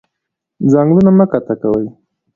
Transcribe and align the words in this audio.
ځنګلونه 0.71 1.11
مه 1.17 1.25
قطع 1.31 1.55
کوئ 1.61 1.87